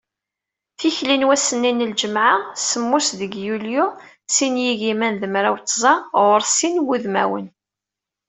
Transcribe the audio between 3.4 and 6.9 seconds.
yulyu, sin yigiman d mraw d tẓa, ɣur-s sin n